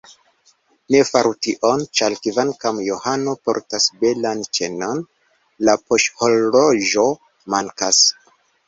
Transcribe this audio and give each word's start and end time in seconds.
Ne 0.93 1.01
faru 1.09 1.33
tion, 1.47 1.83
ĉar 1.99 2.15
kvankam 2.23 2.81
Johano 2.87 3.35
portas 3.49 3.87
belan 4.03 4.43
ĉenon, 4.59 5.07
la 5.71 5.81
poŝhorloĝo 5.87 7.11
mankas. 7.57 8.07